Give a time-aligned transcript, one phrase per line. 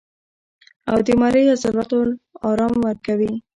[0.91, 2.15] او د مرۍ عضلاتو له
[2.49, 3.33] ارام ورکوي